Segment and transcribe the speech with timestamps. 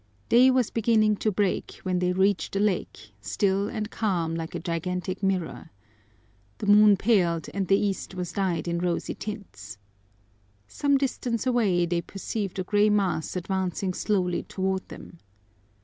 [0.29, 4.59] Day was beginning to break when they reached the lake, still and calm like a
[4.59, 5.69] gigantic mirror.
[6.57, 9.77] The moon paled and the east was dyed in rosy tints.
[10.67, 15.19] Some distance away they perceived a gray mass advancing slowly toward them.